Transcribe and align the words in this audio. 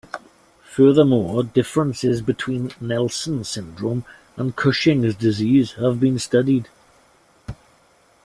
Furthermore, 0.63 1.43
differences 1.43 2.23
between 2.23 2.71
Nelson 2.81 3.43
syndrome 3.43 4.03
and 4.35 4.55
Cushing's 4.55 5.13
disease 5.13 5.73
have 5.73 5.99
been 5.99 6.17
studied. 6.17 6.67